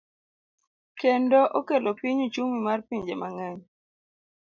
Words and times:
Kendo 0.99 1.39
okelo 1.59 1.89
piny 1.99 2.19
uchumi 2.25 2.57
mar 2.65 2.79
pinje 2.87 3.15
mang'eny. 3.21 3.59